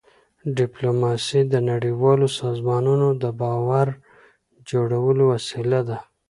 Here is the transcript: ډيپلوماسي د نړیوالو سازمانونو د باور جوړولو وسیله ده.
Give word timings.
ډيپلوماسي 0.57 1.41
د 1.51 1.53
نړیوالو 1.71 2.27
سازمانونو 2.41 3.07
د 3.23 3.25
باور 3.41 3.87
جوړولو 4.69 5.23
وسیله 5.33 5.79
ده. 5.89 5.97